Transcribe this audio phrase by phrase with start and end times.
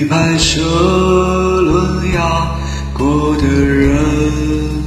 [0.00, 2.56] 一排车轮压
[2.94, 3.98] 过的人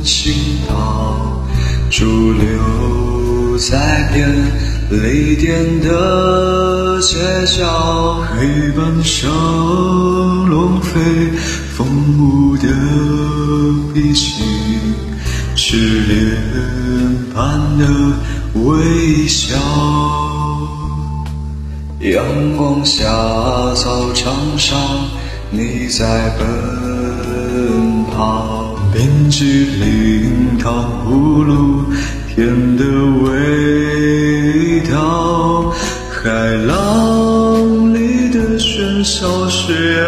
[0.03, 0.34] 行
[0.67, 1.45] 道，
[1.91, 4.27] 驻留在便
[4.89, 9.30] 利店的街角，黑板上
[10.49, 10.99] 龙飞
[11.77, 11.86] 凤
[12.17, 12.67] 舞的
[13.94, 14.44] 笔记，
[15.55, 15.77] 是
[16.08, 16.17] 脸
[17.36, 17.86] 般的
[18.64, 20.33] 微笑。
[22.12, 22.21] 阳
[22.57, 23.05] 光下，
[23.75, 24.77] 操场上，
[25.49, 31.86] 你在奔跑，编织零糖葫芦
[32.28, 32.83] 甜的
[33.23, 35.72] 味道，
[36.11, 36.30] 海
[36.67, 40.03] 浪里的喧嚣誓言，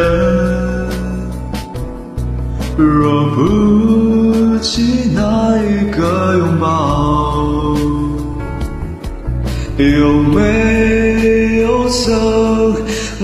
[2.78, 6.25] 若不及那一个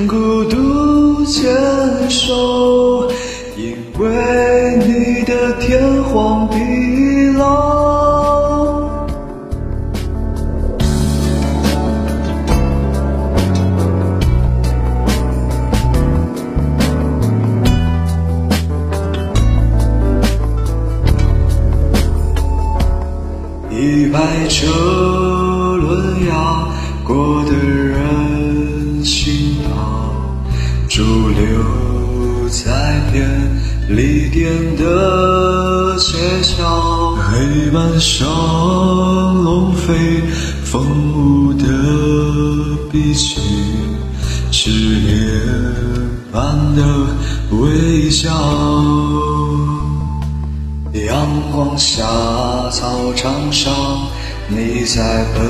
[0.08, 1.54] 孤独坚
[2.10, 3.10] 守？
[3.58, 4.08] 因为
[4.88, 6.58] 你的天荒地
[7.38, 7.82] 老。
[23.70, 24.68] 一排车
[25.78, 26.68] 轮压
[27.04, 27.52] 过的
[31.42, 33.28] 留在便
[33.90, 38.28] 利店的街角，黑板上
[39.44, 40.22] 龙飞
[40.64, 41.66] 凤舞的
[42.92, 43.42] 笔记，
[44.52, 45.42] 是脸
[46.32, 46.84] 般的
[47.58, 48.30] 微笑。
[50.94, 52.04] 阳光下，
[52.70, 53.74] 操场上，
[54.48, 55.42] 你在奔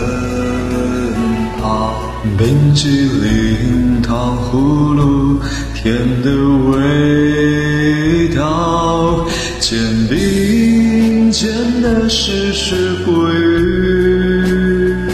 [2.22, 5.40] 跑，编织零糖葫芦
[5.76, 6.32] 甜的
[6.72, 9.26] 味道，
[9.60, 11.50] 肩并肩
[11.82, 15.10] 的矢志不渝，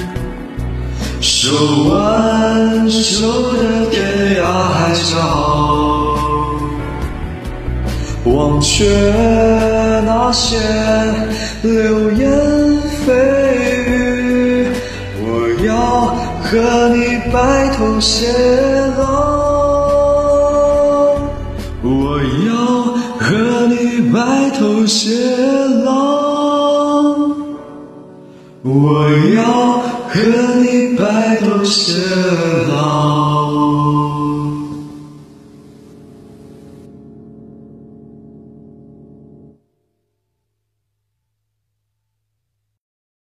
[1.22, 1.50] 手
[1.90, 5.16] 挽手的天涯海角。
[8.26, 8.84] 忘却
[10.06, 10.58] 那些
[11.62, 12.30] 流言
[13.06, 13.14] 蜚
[13.88, 14.68] 语，
[15.22, 15.26] 我
[15.66, 16.14] 要
[16.44, 16.97] 和你
[17.32, 18.26] 白头偕
[18.98, 19.04] 老，
[21.84, 22.56] 我要
[23.20, 23.26] 和
[23.68, 23.74] 你
[24.12, 24.18] 白
[24.58, 25.00] 头偕
[25.84, 25.92] 老，
[28.64, 28.72] 我
[29.36, 29.38] 要
[30.10, 30.16] 和
[30.62, 31.02] 你白
[31.42, 31.78] 头偕
[32.70, 33.17] 老。